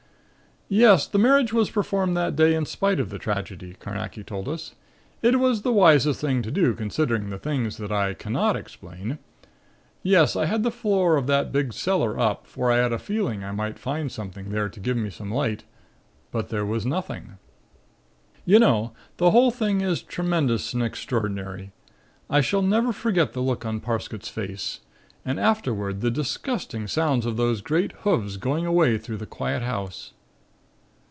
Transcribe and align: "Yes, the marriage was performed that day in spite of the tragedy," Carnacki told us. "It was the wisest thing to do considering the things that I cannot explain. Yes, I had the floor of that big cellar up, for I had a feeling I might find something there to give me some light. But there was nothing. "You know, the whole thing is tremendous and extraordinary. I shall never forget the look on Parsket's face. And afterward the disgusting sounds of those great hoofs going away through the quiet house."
"Yes, 0.73 1.05
the 1.05 1.19
marriage 1.19 1.51
was 1.51 1.69
performed 1.69 2.15
that 2.15 2.37
day 2.37 2.55
in 2.55 2.63
spite 2.65 3.01
of 3.01 3.09
the 3.09 3.19
tragedy," 3.19 3.75
Carnacki 3.77 4.23
told 4.23 4.47
us. 4.47 4.73
"It 5.21 5.37
was 5.37 5.63
the 5.63 5.73
wisest 5.73 6.21
thing 6.21 6.41
to 6.43 6.49
do 6.49 6.73
considering 6.73 7.29
the 7.29 7.37
things 7.37 7.75
that 7.75 7.91
I 7.91 8.13
cannot 8.13 8.55
explain. 8.55 9.19
Yes, 10.01 10.37
I 10.37 10.45
had 10.45 10.63
the 10.63 10.71
floor 10.71 11.17
of 11.17 11.27
that 11.27 11.51
big 11.51 11.73
cellar 11.73 12.17
up, 12.17 12.47
for 12.47 12.71
I 12.71 12.77
had 12.77 12.93
a 12.93 12.97
feeling 12.99 13.43
I 13.43 13.51
might 13.51 13.77
find 13.77 14.09
something 14.09 14.49
there 14.49 14.69
to 14.69 14.79
give 14.79 14.95
me 14.95 15.09
some 15.09 15.29
light. 15.29 15.65
But 16.31 16.47
there 16.47 16.65
was 16.65 16.85
nothing. 16.85 17.37
"You 18.45 18.57
know, 18.57 18.93
the 19.17 19.31
whole 19.31 19.51
thing 19.51 19.81
is 19.81 20.01
tremendous 20.01 20.73
and 20.73 20.81
extraordinary. 20.81 21.73
I 22.29 22.39
shall 22.39 22.61
never 22.61 22.93
forget 22.93 23.33
the 23.33 23.41
look 23.41 23.65
on 23.65 23.81
Parsket's 23.81 24.29
face. 24.29 24.79
And 25.25 25.37
afterward 25.37 25.99
the 25.99 26.09
disgusting 26.11 26.87
sounds 26.87 27.25
of 27.25 27.35
those 27.35 27.59
great 27.59 27.91
hoofs 28.05 28.37
going 28.37 28.65
away 28.65 28.97
through 28.97 29.17
the 29.17 29.25
quiet 29.25 29.63
house." 29.63 30.13